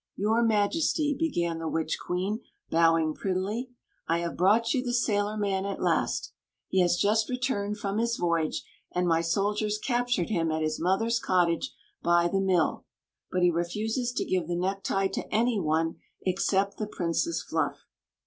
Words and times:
"Your 0.15 0.41
Majesty," 0.41 1.13
began 1.13 1.59
the 1.59 1.67
witch 1.67 1.99
queen, 2.03 2.39
bowing 2.71 3.13
prettily," 3.13 3.69
I 4.07 4.17
have 4.21 4.35
brought 4.35 4.73
you 4.73 4.81
the 4.83 4.95
sailorman 4.95 5.63
at 5.63 5.79
last. 5.79 6.33
He 6.69 6.79
has 6.81 6.97
just 6.97 7.29
returned 7.29 7.77
from 7.77 7.97
^ 7.97 8.19
voyage, 8.19 8.63
and 8.91 9.07
my 9.07 9.21
sol 9.21 9.53
diers 9.55 9.79
captured 9.79 10.29
him 10.31 10.51
at 10.51 10.63
his 10.63 10.79
fM^'s 10.81 11.21
cottage 11.21 11.75
% 12.01 12.03
the 12.33 12.41
mill. 12.43 12.83
But 13.31 13.43
he 13.43 13.51
refuses 13.51 14.11
to 14.13 14.25
give 14.25 14.47
the 14.47 14.55
necktie 14.55 15.05
to 15.09 15.31
any 15.31 15.59
one 15.59 15.97
except 16.25 16.77
the 16.77 16.87
Princess 16.87 17.43
Fluff." 17.43 17.85